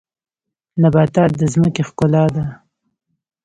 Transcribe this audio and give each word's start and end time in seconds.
نباتات 0.81 1.31
د 1.37 1.41
ځمکې 1.53 1.81
ښکلا 1.89 2.25
ده 2.35 2.45